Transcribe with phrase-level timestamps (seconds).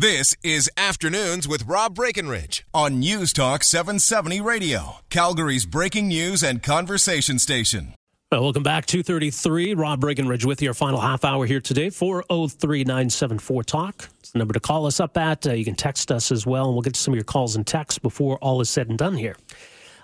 [0.00, 6.62] This is Afternoons with Rob Breckenridge on News Talk 770 Radio, Calgary's breaking news and
[6.62, 7.94] conversation station.
[8.30, 8.86] Well, welcome back.
[8.86, 9.74] 233.
[9.74, 11.90] Rob Breckenridge with your final half hour here today.
[11.90, 14.08] 403 974 Talk.
[14.20, 15.44] It's the number to call us up at.
[15.44, 17.56] Uh, you can text us as well, and we'll get to some of your calls
[17.56, 19.34] and texts before all is said and done here.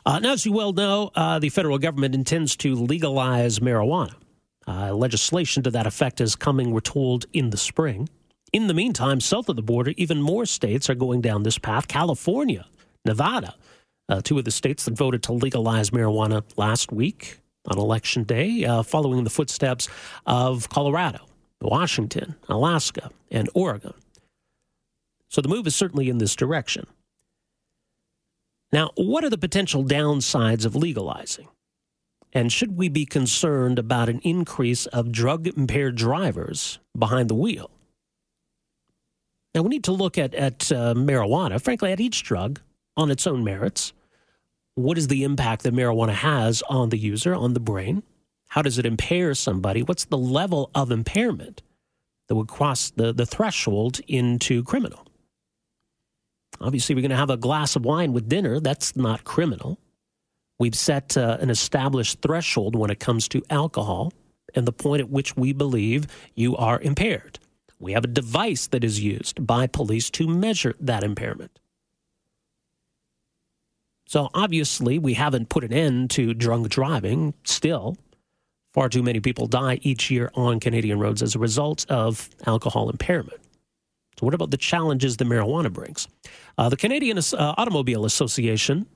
[0.05, 4.17] Uh, now, as you well know, uh, the federal government intends to legalize marijuana.
[4.67, 8.09] Uh, legislation to that effect is coming, we're told, in the spring.
[8.55, 11.89] In the meantime, south of the border, even more states are going down this path.
[11.89, 12.65] California,
[13.05, 13.57] Nevada,
[14.09, 18.65] uh, two of the states that voted to legalize marijuana last week on election day,
[18.65, 19.89] uh, following the footsteps
[20.25, 21.27] of Colorado,
[21.63, 23.93] Washington, Alaska, and Oregon.
[25.31, 26.87] So the move is certainly in this direction.
[28.71, 31.49] Now, what are the potential downsides of legalizing?
[32.33, 37.73] And should we be concerned about an increase of drug impaired drivers behind the wheel?
[39.55, 42.61] Now, we need to look at, at uh, marijuana, frankly, at each drug
[42.97, 43.93] on its own merits.
[44.75, 48.03] What is the impact that marijuana has on the user, on the brain?
[48.49, 49.83] How does it impair somebody?
[49.83, 51.63] What's the level of impairment
[52.29, 55.07] that would cross the, the threshold into criminal?
[56.61, 58.61] Obviously, we're going to have a glass of wine with dinner.
[58.61, 59.79] That's not criminal.
[60.59, 64.13] We've set uh, an established threshold when it comes to alcohol
[64.55, 67.39] and the point at which we believe you are impaired.
[67.85, 71.59] We have a device that is used by police to measure that impairment.
[74.07, 77.97] So obviously, we haven't put an end to drunk driving still.
[78.73, 82.91] Far too many people die each year on Canadian roads as a result of alcohol
[82.91, 83.41] impairment.
[84.19, 86.09] So, what about the challenges that marijuana brings?
[86.59, 88.87] Uh, the Canadian uh, Automobile Association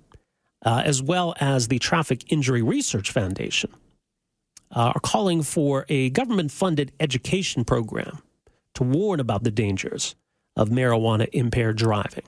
[0.64, 3.70] uh, as well as the Traffic Injury Research Foundation,
[4.75, 8.22] uh, are calling for a government funded education program
[8.79, 10.15] to warn about the dangers
[10.55, 12.23] of marijuana impaired driving.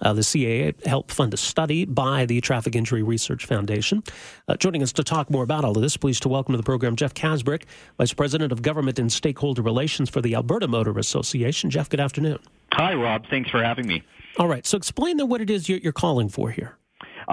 [0.00, 4.02] Uh, the CAA helped fund a study by the Traffic Injury Research Foundation.
[4.46, 6.62] Uh, joining us to talk more about all of this, pleased to welcome to the
[6.62, 7.64] program Jeff Kasbrick,
[7.98, 11.68] Vice President of Government and Stakeholder Relations for the Alberta Motor Association.
[11.68, 12.38] Jeff, good afternoon.
[12.74, 13.26] Hi, Rob.
[13.28, 14.04] Thanks for having me.
[14.38, 14.64] All right.
[14.64, 16.78] So explain then what it is you're, you're calling for here.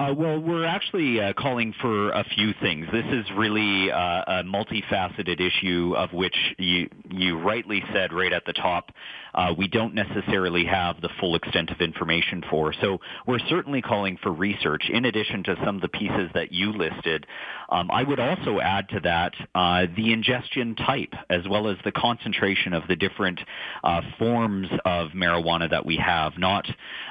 [0.00, 2.86] Uh, well, we're actually uh, calling for a few things.
[2.90, 8.46] This is really uh, a multifaceted issue of which you you rightly said right at
[8.46, 8.92] the top
[9.34, 12.72] uh, we don't necessarily have the full extent of information for.
[12.80, 16.72] So we're certainly calling for research in addition to some of the pieces that you
[16.72, 17.26] listed.
[17.68, 21.92] Um, I would also add to that uh, the ingestion type as well as the
[21.92, 23.40] concentration of the different
[23.84, 26.32] uh, forms of marijuana that we have.
[26.38, 26.66] Not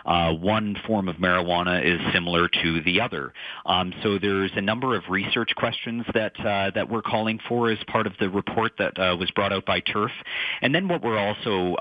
[0.06, 3.34] one form of marijuana is similar to the other.
[3.66, 7.80] Um, so there's a number of research questions that uh, that we're calling for as
[7.88, 10.12] part of the report that uh, was brought out by TIRF.
[10.62, 11.76] And then what we're also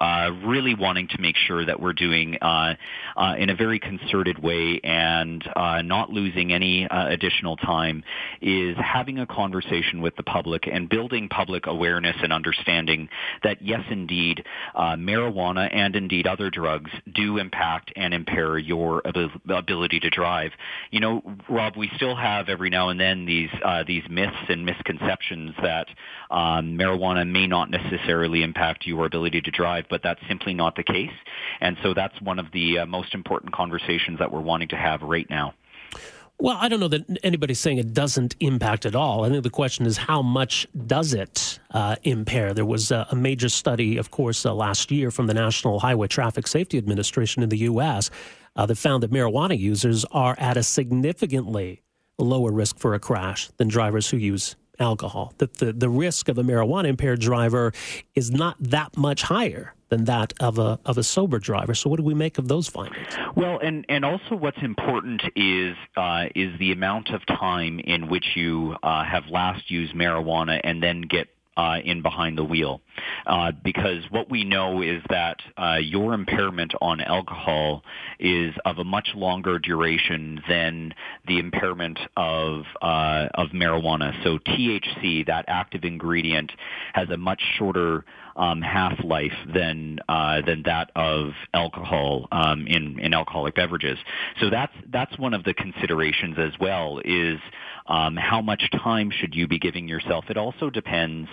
[0.44, 2.74] really wanting to make sure that we're doing uh,
[3.16, 8.02] uh, in a very concerted way and uh, not losing any uh, additional time
[8.40, 13.08] is having a conversation with the public and building public awareness and understanding
[13.42, 14.44] that yes, indeed,
[14.74, 19.02] uh, marijuana and indeed other drugs do impact and impair your
[19.48, 20.52] ability to drive.
[20.90, 24.64] You know, Rob, we still have every now and then these uh, these myths and
[24.64, 25.88] misconceptions that
[26.30, 30.82] um, marijuana may not necessarily impact your ability to drive, but that's simply not the
[30.82, 31.14] case.
[31.60, 35.02] And so that's one of the uh, most important conversations that we're wanting to have
[35.02, 35.54] right now.
[36.40, 39.24] Well, I don't know that anybody's saying it doesn't impact at all.
[39.24, 42.54] I think the question is how much does it uh, impair?
[42.54, 46.06] There was a, a, major study, of course, uh, last year from the National Highway
[46.06, 48.08] Traffic Safety Administration in the U.S.
[48.58, 51.80] Uh, that found that marijuana users are at a significantly
[52.18, 55.32] lower risk for a crash than drivers who use alcohol.
[55.38, 57.72] That the, the risk of a marijuana impaired driver
[58.16, 61.74] is not that much higher than that of a of a sober driver.
[61.74, 63.06] So, what do we make of those findings?
[63.36, 68.36] Well, and and also what's important is uh, is the amount of time in which
[68.36, 72.80] you uh, have last used marijuana and then get uh, in behind the wheel.
[73.26, 77.82] Uh, because what we know is that uh, your impairment on alcohol
[78.20, 80.94] is of a much longer duration than
[81.26, 84.12] the impairment of uh, of marijuana.
[84.22, 86.52] So THC, that active ingredient,
[86.94, 88.04] has a much shorter
[88.38, 93.98] um, half life than uh, than that of alcohol um, in in alcoholic beverages.
[94.40, 97.00] So that's that's one of the considerations as well.
[97.04, 97.40] Is
[97.88, 100.26] um, how much time should you be giving yourself?
[100.28, 101.28] It also depends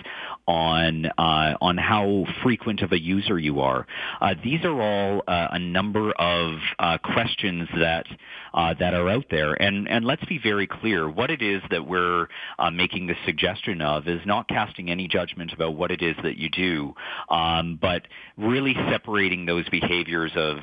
[0.46, 3.86] on uh, on how frequent of a user you are.
[4.20, 8.06] Uh, these are all uh, a number of uh, questions that
[8.54, 11.08] uh, that are out there, and and let's be very clear.
[11.08, 12.28] What it is that we're
[12.58, 16.36] uh, making the suggestion of is not casting any judgment about what it is that
[16.36, 16.94] you do.
[17.28, 18.02] Um, but
[18.36, 20.58] really separating those behaviors of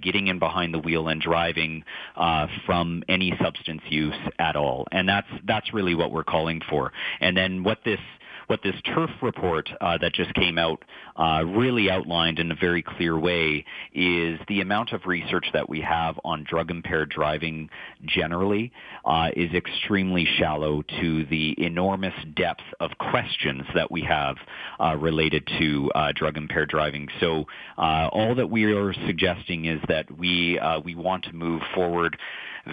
[0.00, 1.84] getting in behind the wheel and driving
[2.66, 6.92] from any substance use at all, and that's that's really what we're calling for.
[7.20, 8.00] And then what this
[8.48, 10.82] what this TIRF report uh, that just came out
[11.16, 13.64] uh, really outlined in a very clear way
[13.94, 17.68] is the amount of research that we have on drug impaired driving
[18.06, 18.72] generally
[19.04, 24.36] uh, is extremely shallow to the enormous depth of questions that we have
[24.80, 27.06] uh, related to uh, drug impaired driving.
[27.20, 27.44] So
[27.76, 32.16] uh, all that we are suggesting is that we we want to move forward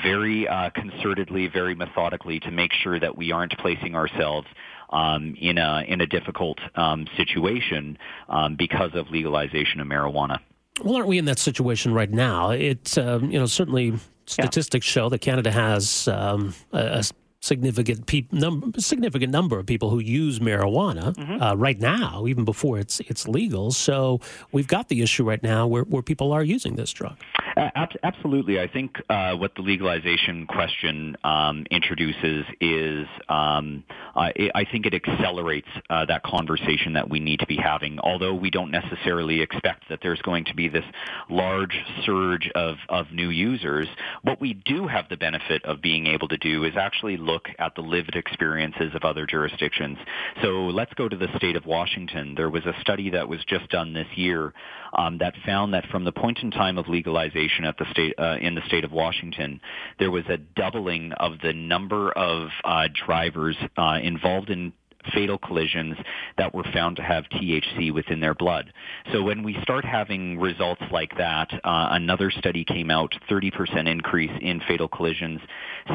[0.04, 4.48] very uh, concertedly, very methodically to make sure that we aren't placing ourselves
[4.90, 7.98] um, in a in a difficult um, situation
[8.30, 10.40] um, because of legalization of marijuana.
[10.84, 12.52] Well, aren't we in that situation right now?
[12.52, 13.94] It um, you know certainly
[14.26, 14.92] statistics yeah.
[14.92, 17.04] show that Canada has um, a, a
[17.46, 21.42] significant pe- number, significant number of people who use marijuana mm-hmm.
[21.42, 23.72] uh, right now, even before it's it's legal.
[23.72, 24.20] So
[24.52, 27.18] we've got the issue right now where, where people are using this drug.
[27.56, 27.70] Uh,
[28.04, 28.60] absolutely.
[28.60, 33.84] I think uh, what the legalization question um, introduces is um,
[34.14, 38.00] uh, it, I think it accelerates uh, that conversation that we need to be having,
[38.00, 40.84] although we don't necessarily expect that there's going to be this
[41.30, 43.88] large surge of, of new users.
[44.24, 47.76] What we do have the benefit of being able to do is actually look at
[47.76, 49.98] the lived experiences of other jurisdictions.
[50.42, 52.34] So let's go to the state of Washington.
[52.36, 54.54] There was a study that was just done this year
[54.98, 58.38] um, that found that from the point in time of legalization at the state uh,
[58.40, 59.60] in the state of Washington,
[60.00, 64.74] there was a doubling of the number of uh, drivers uh, involved in
[65.14, 65.98] fatal collisions
[66.38, 68.74] that were found to have THC within their blood.
[69.12, 74.32] So when we start having results like that, uh, another study came out, 30% increase
[74.42, 75.42] in fatal collisions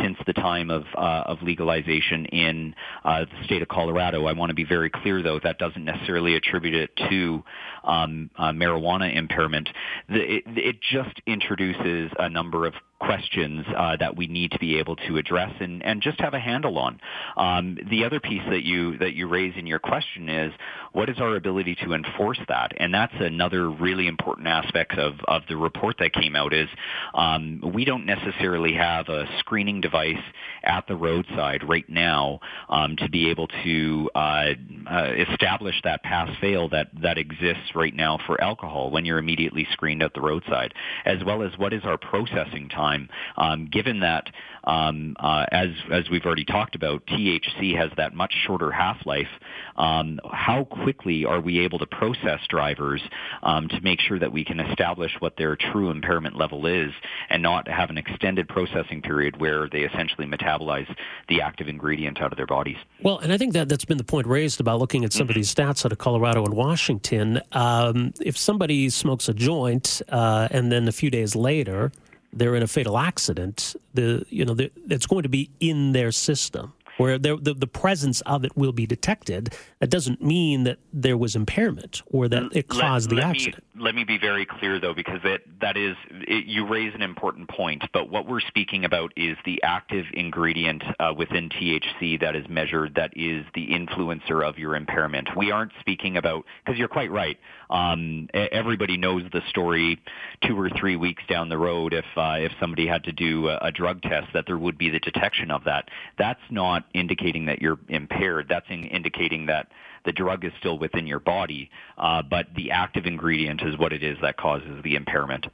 [0.02, 2.74] since the time of, uh, of legalization in
[3.04, 4.26] uh, the state of Colorado.
[4.26, 7.42] I want to be very clear, though, that doesn't necessarily attribute it to
[7.84, 9.68] um, uh, marijuana impairment.
[10.08, 14.78] The, it, it just introduces a number of questions uh, that we need to be
[14.78, 17.00] able to address and, and just have a handle on.
[17.36, 20.52] Um, the other piece that you that you raise in your question is
[20.92, 25.42] what is our ability to enforce that, and that's another really important aspect of of
[25.48, 26.68] the report that came out is
[27.14, 30.22] um, we don't necessarily have a screening device
[30.62, 32.38] at the roadside right now
[32.68, 34.50] um, to be able to uh,
[34.90, 39.66] uh, establish that pass fail that that exists right now for alcohol when you're immediately
[39.72, 40.74] screened at the roadside,
[41.06, 44.28] as well as what is our processing time time, um, given that
[44.64, 49.28] um, uh, as as we've already talked about, THC has that much shorter half life.
[49.76, 53.00] Um, how quickly are we able to process drivers
[53.42, 56.90] um, to make sure that we can establish what their true impairment level is,
[57.30, 60.94] and not have an extended processing period where they essentially metabolize
[61.28, 62.76] the active ingredient out of their bodies?
[63.02, 65.30] Well, and I think that that's been the point raised about looking at some mm-hmm.
[65.30, 67.40] of these stats out of Colorado and Washington.
[67.52, 71.92] Um, if somebody smokes a joint uh, and then a few days later
[72.32, 74.56] they're in a fatal accident, the you know
[74.88, 78.86] it's going to be in their system where the, the presence of it will be
[78.86, 83.22] detected, that doesn't mean that there was impairment or that mm, it caused let, the
[83.22, 83.64] let accident.
[83.64, 87.02] Me, let me be very clear, though, because that, that is, it, you raise an
[87.02, 92.36] important point, but what we're speaking about is the active ingredient uh, within THC that
[92.36, 95.28] is measured that is the influencer of your impairment.
[95.36, 97.38] We aren't speaking about, because you're quite right,
[97.70, 100.00] um, everybody knows the story
[100.46, 103.58] two or three weeks down the road if, uh, if somebody had to do a,
[103.62, 105.88] a drug test that there would be the detection of that.
[106.18, 108.46] That's not indicating that you're impaired.
[108.48, 109.68] That's in indicating that
[110.04, 114.02] the drug is still within your body, uh, but the active ingredient is what it
[114.02, 115.46] is that causes the impairment.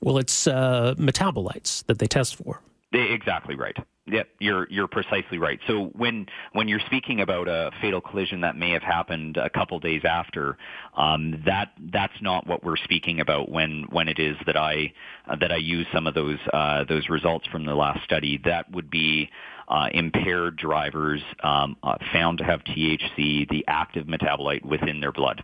[0.00, 2.60] Well, it's uh, metabolites that they test for.
[2.92, 3.76] Exactly right.
[4.08, 5.58] Yep, you're you're precisely right.
[5.66, 9.80] So when when you're speaking about a fatal collision that may have happened a couple
[9.80, 10.56] days after,
[10.96, 14.92] um, that that's not what we're speaking about when when it is that I
[15.26, 18.40] uh, that I use some of those uh, those results from the last study.
[18.44, 19.28] That would be
[19.66, 25.42] uh, impaired drivers um, uh, found to have THC, the active metabolite within their blood.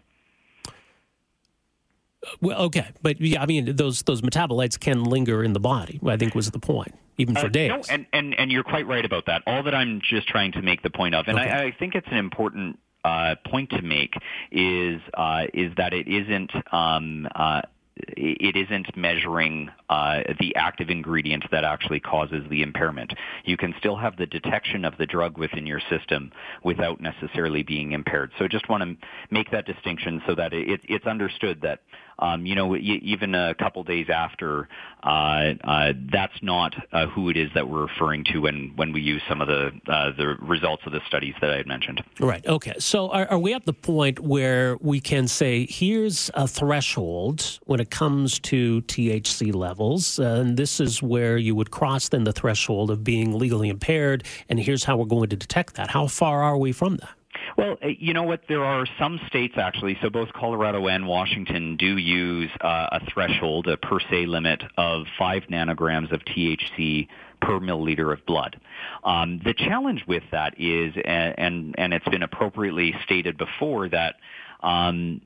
[2.40, 6.00] Well, okay, but yeah, I mean those those metabolites can linger in the body.
[6.06, 7.70] I think was the point, even for uh, days.
[7.70, 9.42] No, and, and and you're quite right about that.
[9.46, 11.50] All that I'm just trying to make the point of, and okay.
[11.50, 14.14] I, I think it's an important uh, point to make
[14.52, 17.62] is uh, is that it isn't um, uh,
[17.96, 23.12] it isn't measuring uh, the active ingredient that actually causes the impairment.
[23.44, 26.32] You can still have the detection of the drug within your system
[26.64, 28.32] without necessarily being impaired.
[28.38, 31.80] So just want to make that distinction so that it, it's understood that
[32.22, 34.68] um, you know, even a couple days after,
[35.02, 39.00] uh, uh, that's not uh, who it is that we're referring to when, when we
[39.00, 42.02] use some of the uh, the results of the studies that I had mentioned.
[42.20, 42.46] Right.
[42.46, 42.74] Okay.
[42.78, 47.80] So are, are we at the point where we can say here's a threshold when
[47.80, 52.92] it comes to THC levels, and this is where you would cross then the threshold
[52.92, 55.90] of being legally impaired, and here's how we're going to detect that.
[55.90, 57.10] How far are we from that?
[57.56, 58.42] Well, uh, you know what?
[58.48, 63.66] There are some states actually, so both Colorado and Washington do use uh, a threshold,
[63.68, 67.08] a per se limit of 5 nanograms of THC
[67.40, 68.60] per milliliter of blood.
[69.04, 74.16] Um, the challenge with that is, and, and it's been appropriately stated before, that
[74.62, 75.20] um,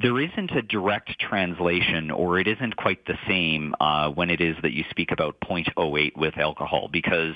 [0.00, 4.56] there isn't a direct translation or it isn't quite the same uh, when it is
[4.62, 7.34] that you speak about 0.08 with alcohol because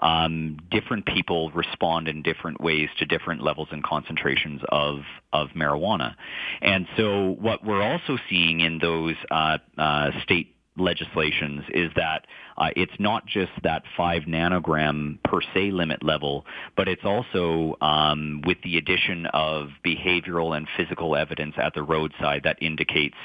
[0.00, 5.00] um, different people respond in different ways to different levels and concentrations of,
[5.32, 6.14] of marijuana.
[6.62, 12.26] And so what we're also seeing in those uh, uh, state legislations is that
[12.56, 16.44] uh, it's not just that five nanogram per se limit level,
[16.76, 22.42] but it's also um, with the addition of behavioral and physical evidence at the roadside
[22.44, 23.16] that indicates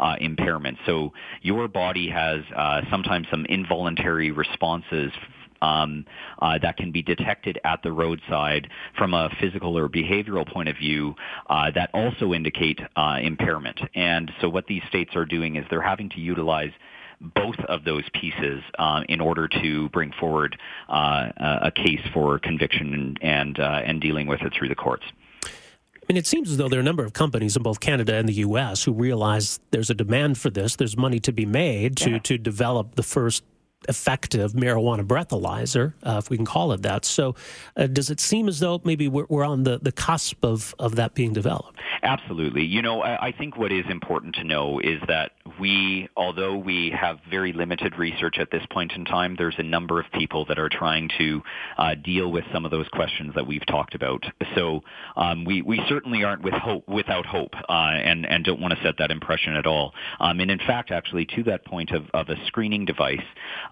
[0.00, 0.78] uh, impairment.
[0.86, 1.12] So
[1.42, 5.12] your body has uh, sometimes some involuntary responses
[5.60, 6.04] um,
[6.40, 10.76] uh, that can be detected at the roadside from a physical or behavioral point of
[10.76, 11.14] view
[11.48, 13.80] uh, that also indicate uh, impairment.
[13.94, 16.70] And so what these states are doing is they're having to utilize
[17.20, 20.58] both of those pieces uh, in order to bring forward
[20.88, 25.04] uh, a case for conviction and and, uh, and dealing with it through the courts.
[25.44, 28.14] I mean, it seems as though there are a number of companies in both Canada
[28.14, 28.84] and the U.S.
[28.84, 30.76] who realize there's a demand for this.
[30.76, 32.18] There's money to be made to yeah.
[32.20, 33.44] to develop the first
[33.88, 37.04] effective marijuana breathalyzer, uh, if we can call it that.
[37.04, 37.34] So,
[37.76, 40.96] uh, does it seem as though maybe we're, we're on the, the cusp of, of
[40.96, 41.78] that being developed?
[42.02, 42.64] Absolutely.
[42.64, 46.90] You know, I, I think what is important to know is that we, although we
[46.90, 50.58] have very limited research at this point in time, there's a number of people that
[50.58, 51.42] are trying to
[51.76, 54.24] uh, deal with some of those questions that we've talked about.
[54.54, 54.82] So,
[55.16, 58.82] um, we, we certainly aren't with hope, without hope uh, and, and don't want to
[58.82, 59.94] set that impression at all.
[60.20, 63.20] Um, and in fact, actually, to that point of, of a screening device,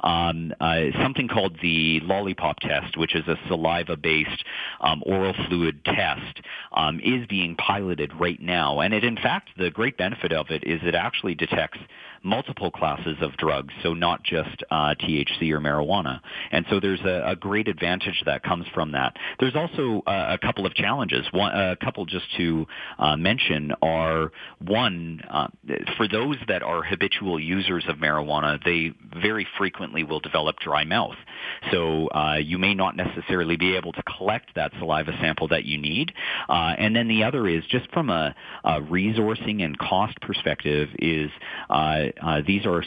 [0.01, 4.45] um, uh, something called the lollipop test, which is a saliva-based
[4.81, 6.41] um, oral fluid test,
[6.73, 8.81] um, is being piloted right now.
[8.81, 11.79] And it, in fact, the great benefit of it is it actually detects
[12.27, 16.21] multiple classes of drugs, so not just uh, THC or marijuana.
[16.51, 19.17] And so there's a, a, great advantage that comes from that.
[19.39, 21.25] There's also uh, a couple of challenges.
[21.31, 22.67] One, a couple just to
[22.99, 25.49] uh, mention are one, uh,
[25.97, 31.17] for those that are habitual users of marijuana, they very frequently will develop dry mouth.
[31.71, 35.79] So uh, you may not necessarily be able to collect that saliva sample that you
[35.79, 36.13] need.
[36.49, 41.31] Uh, and then the other is just from a, a resourcing and cost perspective is
[42.23, 42.83] uh, these are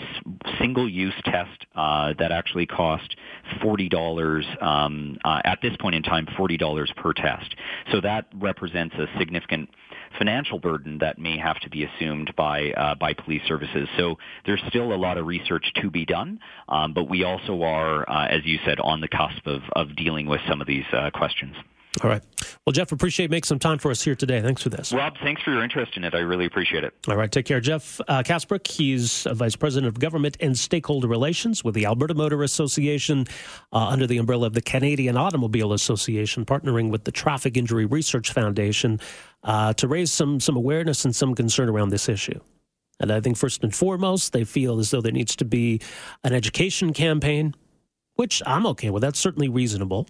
[0.59, 3.15] single-use tests uh, that actually cost
[3.61, 7.55] $40 um, uh, at this point in time, $40 per test.
[7.91, 9.69] So that represents a significant
[10.17, 13.87] financial burden that may have to be assumed by uh, by police services.
[13.97, 18.09] So there's still a lot of research to be done, um, but we also are,
[18.09, 21.09] uh, as you said, on the cusp of, of dealing with some of these uh,
[21.13, 21.55] questions.
[22.03, 22.21] All right.
[22.65, 24.41] Well, Jeff, appreciate making some time for us here today.
[24.41, 24.93] Thanks for this.
[24.93, 26.13] Rob, thanks for your interest in it.
[26.13, 26.93] I really appreciate it.
[27.07, 27.31] All right.
[27.31, 27.59] Take care.
[27.59, 32.13] Jeff uh, Kasbrick, he's a Vice President of Government and Stakeholder Relations with the Alberta
[32.13, 33.25] Motor Association
[33.73, 38.33] uh, under the umbrella of the Canadian Automobile Association, partnering with the Traffic Injury Research
[38.33, 38.99] Foundation
[39.43, 42.39] uh, to raise some, some awareness and some concern around this issue.
[42.99, 45.81] And I think first and foremost, they feel as though there needs to be
[46.23, 47.55] an education campaign,
[48.15, 49.01] which I'm okay with.
[49.01, 50.07] That's certainly reasonable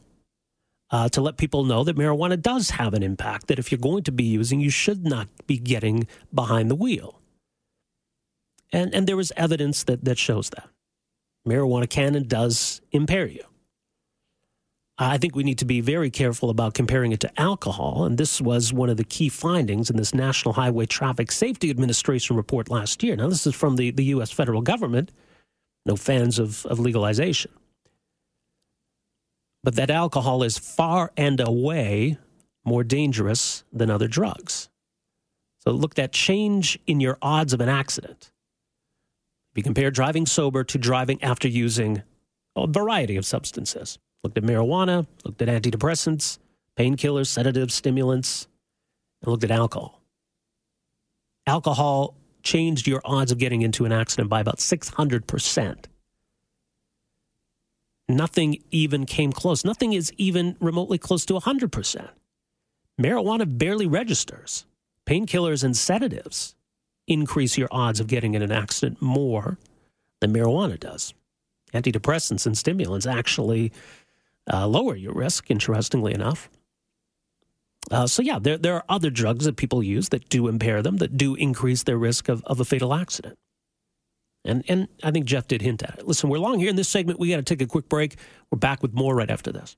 [0.92, 4.04] uh, to let people know that marijuana does have an impact, that if you're going
[4.04, 7.20] to be using, you should not be getting behind the wheel.
[8.72, 10.68] And, and there is evidence that, that shows that.
[11.48, 13.44] Marijuana can and does impair you.
[15.02, 18.04] I think we need to be very careful about comparing it to alcohol.
[18.04, 22.36] And this was one of the key findings in this National Highway Traffic Safety Administration
[22.36, 23.16] report last year.
[23.16, 24.30] Now, this is from the, the U.S.
[24.30, 25.12] federal government.
[25.86, 27.52] No fans of, of legalization
[29.64, 32.18] but that alcohol is far and away
[32.66, 34.70] more dangerous than other drugs.
[35.60, 38.32] So look at change in your odds of an accident.
[39.52, 42.04] If you compare driving sober to driving after using
[42.56, 46.40] a variety of substances, looked at marijuana, looked at antidepressants,
[46.78, 48.48] painkillers, sedatives, stimulants,
[49.22, 50.02] and looked at alcohol.
[51.46, 55.86] Alcohol changed your odds of getting into an accident by about 600%
[58.10, 59.64] nothing even came close.
[59.64, 62.10] Nothing is even remotely close to 100%.
[63.00, 64.66] Marijuana barely registers.
[65.06, 66.56] Painkillers and sedatives
[67.08, 69.58] increase your odds of getting in an accident more
[70.20, 71.14] than marijuana does.
[71.74, 73.72] Antidepressants and stimulants actually
[74.52, 76.50] uh, lower your risk, interestingly enough.
[77.92, 80.98] Uh, so, yeah, there, there are other drugs that people use that do impair them,
[80.98, 83.38] that do increase their risk of, of a fatal accident.
[84.46, 86.08] And, and I think Jeff did hint at it.
[86.08, 87.20] Listen, we're long here in this segment.
[87.20, 88.16] We got to take a quick break.
[88.52, 89.76] We're back with more right after this.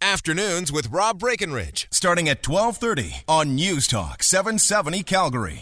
[0.00, 5.60] Afternoons with Rob Breckenridge, starting at 1230 on News Talk 770 Calgary.